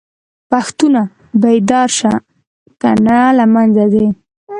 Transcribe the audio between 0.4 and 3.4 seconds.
پښتونه!! بيدار شه کنه